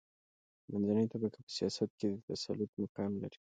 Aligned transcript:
منځنۍ 0.71 1.05
طبقه 1.13 1.37
په 1.45 1.49
سیاست 1.57 1.89
کې 1.99 2.07
د 2.11 2.17
تسلط 2.29 2.71
مقام 2.81 3.11
لري. 3.21 3.39